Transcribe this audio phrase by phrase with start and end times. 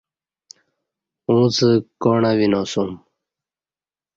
[1.27, 1.57] اُݩڅ
[2.01, 2.89] کوݨہ وِناسوم